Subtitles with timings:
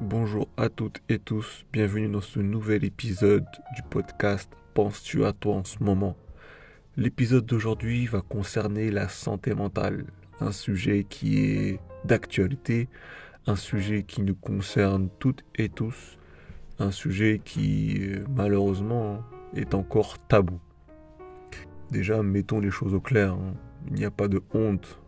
[0.00, 3.44] Bonjour à toutes et tous, bienvenue dans ce nouvel épisode
[3.74, 6.16] du podcast Penses-tu à toi en ce moment?
[6.96, 10.04] L'épisode d'aujourd'hui va concerner la santé mentale,
[10.38, 12.88] un sujet qui est d'actualité,
[13.48, 16.16] un sujet qui nous concerne toutes et tous,
[16.78, 18.00] un sujet qui
[18.36, 19.24] malheureusement
[19.56, 20.60] est encore tabou.
[21.90, 23.54] Déjà, mettons les choses au clair, hein.
[23.88, 25.00] il n'y a pas de honte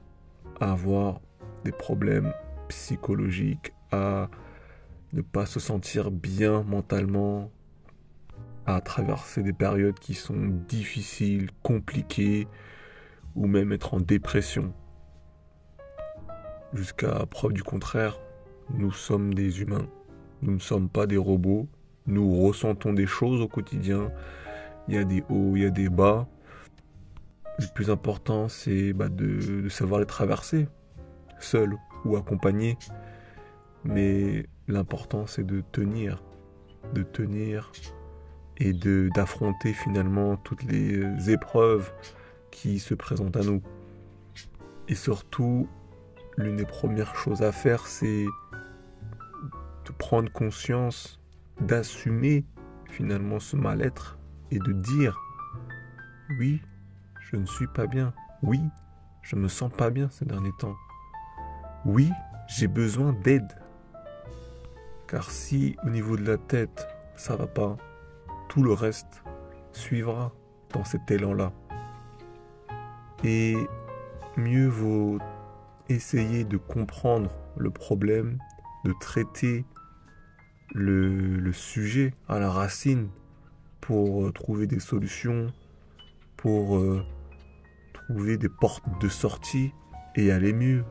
[0.59, 1.21] à avoir
[1.65, 2.33] des problèmes
[2.69, 4.29] psychologiques, à
[5.13, 7.51] ne pas se sentir bien mentalement,
[8.67, 12.47] à traverser des périodes qui sont difficiles, compliquées,
[13.35, 14.73] ou même être en dépression.
[16.73, 18.19] Jusqu'à preuve du contraire,
[18.75, 19.89] nous sommes des humains,
[20.43, 21.69] nous ne sommes pas des robots,
[22.07, 24.13] nous ressentons des choses au quotidien,
[24.89, 26.29] il y a des hauts, il y a des bas.
[27.59, 30.69] Le plus important, c'est bah, de, de savoir les traverser,
[31.41, 32.79] seul ou accompagné.
[33.85, 36.23] Mais l'important, c'est de tenir,
[36.95, 37.73] de tenir
[38.59, 38.73] et
[39.15, 41.93] d'affronter finalement toutes les épreuves
[42.51, 43.63] qui se présentent à nous.
[44.89, 45.69] Et surtout,
[46.37, 48.27] l'une des premières choses à faire, c'est
[49.87, 51.21] de prendre conscience,
[51.61, 52.45] d'assumer
[52.91, 54.19] finalement ce mal-être
[54.51, 55.19] et de dire
[56.39, 56.61] oui,
[57.31, 58.13] je ne suis pas bien.
[58.43, 58.61] Oui,
[59.23, 60.77] je me sens pas bien ces derniers temps.
[61.85, 62.11] Oui,
[62.47, 63.49] j'ai besoin d'aide.
[65.11, 66.87] Car si au niveau de la tête,
[67.17, 67.77] ça va pas,
[68.49, 69.25] tout le reste
[69.73, 70.33] suivra
[70.73, 71.53] dans cet élan-là.
[73.25, 73.57] Et
[74.37, 75.19] mieux vaut
[75.89, 78.39] essayer de comprendre le problème,
[78.85, 79.65] de traiter
[80.75, 83.09] le, sujet à la racine
[83.81, 85.49] pour euh, trouver des solutions,
[86.37, 87.05] pour euh,
[87.93, 89.73] trouver des portes de sortie
[90.15, 90.85] et aller mieux.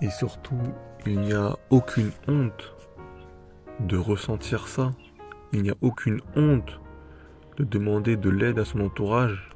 [0.00, 0.62] Et surtout,
[1.06, 2.74] il n'y a aucune honte
[3.80, 4.92] de ressentir ça.
[5.52, 6.80] Il n'y a aucune honte
[7.56, 9.50] de demander de l'aide à son entourage.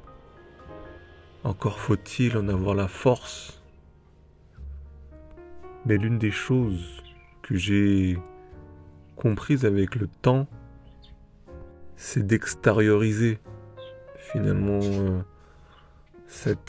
[1.43, 3.61] Encore faut-il en avoir la force.
[5.85, 7.03] Mais l'une des choses
[7.43, 8.17] que j'ai
[9.15, 10.47] comprises avec le temps,
[11.95, 13.39] c'est d'extérioriser
[14.17, 15.21] finalement euh,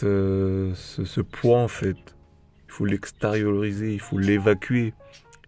[0.02, 2.15] euh, ce, poids en fait.
[2.66, 4.94] Il faut l'extérioriser, il faut l'évacuer,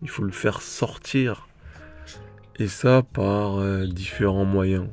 [0.03, 1.49] il faut le faire sortir.
[2.57, 4.89] Et ça par euh, différents moyens.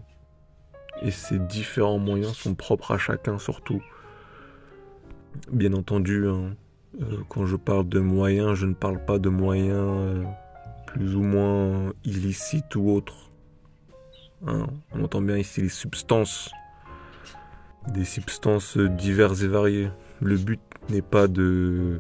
[1.02, 3.82] Et ces différents moyens sont propres à chacun surtout.
[5.52, 6.56] Bien entendu, hein,
[7.28, 10.26] quand je parle de moyens, je ne parle pas de moyens
[10.88, 13.32] plus ou moins illicites ou autres.
[14.48, 16.52] Hein, on entend bien ici les substances
[17.92, 19.90] des substances diverses et variées.
[20.22, 20.60] Le but
[20.90, 22.00] n'est pas de,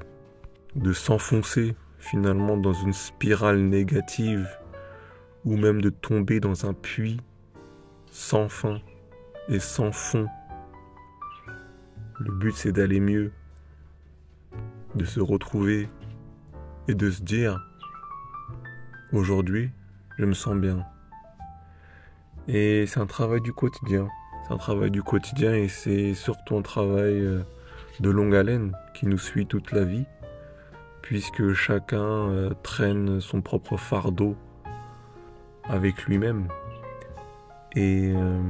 [0.76, 4.48] de s'enfoncer finalement dans une spirale négative
[5.46, 7.20] ou même de tomber dans un puits
[8.12, 8.80] sans fin
[9.48, 10.28] et sans fond.
[12.20, 13.32] Le but c'est d'aller mieux,
[14.96, 15.88] de se retrouver
[16.88, 17.60] et de se dire
[19.12, 19.72] aujourd'hui
[20.18, 20.86] je me sens bien.
[22.48, 24.08] Et c'est un travail du quotidien.
[24.46, 27.42] C'est un travail du quotidien et c'est surtout un travail euh,
[28.00, 30.06] de longue haleine qui nous suit toute la vie,
[31.06, 34.36] puisque chacun euh, traîne son propre fardeau
[35.64, 36.48] avec lui-même.
[37.76, 38.42] Et, euh,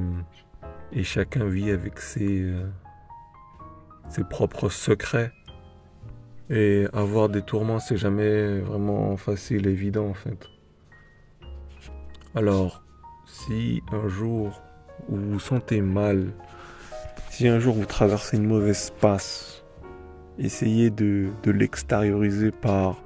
[1.03, 2.49] chacun vit avec ses,
[4.07, 5.33] ses propres secrets.
[6.49, 10.47] Et avoir des tourments, c'est jamais vraiment facile, évident en fait.
[12.35, 12.83] Alors,
[13.25, 14.61] si un jour
[15.09, 16.31] vous vous sentez mal,
[17.31, 19.64] si un jour vous traversez une mauvaise passe,
[20.39, 23.01] essayez de, l'extérioriser par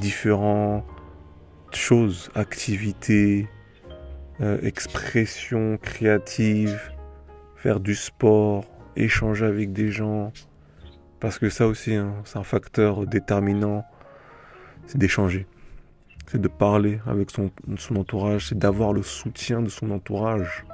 [0.00, 0.84] différentes
[1.72, 3.48] choses, activités,
[4.40, 6.80] euh, expressions créatives,
[7.56, 8.64] faire du sport,
[8.96, 10.32] échanger avec des gens.
[11.20, 13.84] Parce que ça aussi, hein, c'est un facteur déterminant,
[14.86, 15.46] c'est d'échanger
[16.26, 17.50] c'est de parler avec son,
[17.96, 20.64] entourage, c'est d'avoir le soutien de son entourage.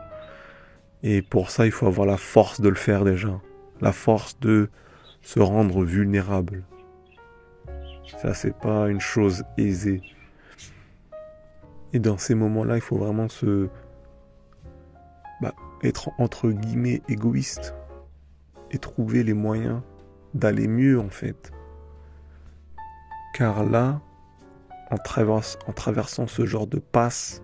[1.02, 3.40] Et pour ça, il faut avoir la force de le faire déjà.
[3.82, 4.70] La force de
[5.20, 6.64] se rendre vulnérable.
[8.20, 10.00] Ça, c'est pas une chose aisée.
[11.93, 13.69] Et dans ces moments-là, il faut vraiment se.
[15.43, 17.75] Bah, être entre guillemets égoïste.
[18.70, 19.82] Et trouver les moyens
[20.32, 21.52] d'aller mieux, en fait.
[23.35, 24.00] Car là,
[24.90, 27.43] en, en traversant ce genre de passe,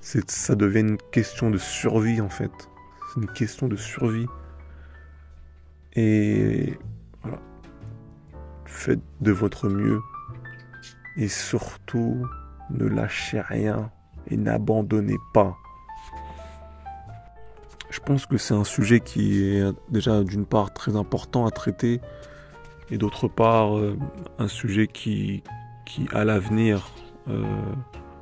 [0.00, 2.50] ça devient une question de survie en fait.
[3.12, 4.26] C'est une question de survie.
[5.94, 6.78] Et
[7.22, 7.38] voilà.
[8.64, 10.00] Faites de votre mieux
[11.16, 12.26] Et surtout,
[12.70, 13.90] ne lâchez rien
[14.28, 15.56] et n'abandonnez pas.
[17.90, 22.00] Je pense que c'est un sujet qui est déjà d'une part très important à traiter
[22.90, 23.96] et d'autre part euh,
[24.38, 25.42] un sujet qui,
[25.86, 26.88] qui à l'avenir
[27.28, 27.44] euh,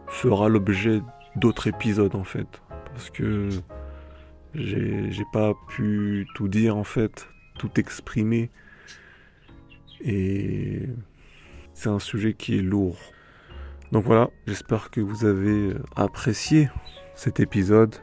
[0.06, 1.02] fera l'objet
[1.36, 2.62] d'autres épisodes en fait.
[2.92, 3.50] Parce que
[4.54, 8.50] j'ai pas pu tout dire en fait, tout exprimer.
[10.00, 10.88] Et
[11.74, 12.98] c'est un sujet qui est lourd.
[13.92, 16.70] Donc voilà, j'espère que vous avez apprécié
[17.14, 17.96] cet épisode.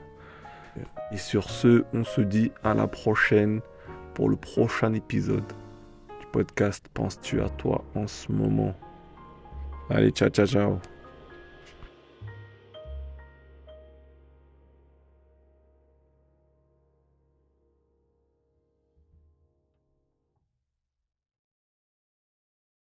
[1.12, 3.62] Et sur ce, on se dit à la prochaine
[4.14, 5.46] pour le prochain épisode
[6.20, 8.76] du podcast Penses-tu à toi en ce moment?
[9.90, 10.95] Allez, ciao, ciao, ciao.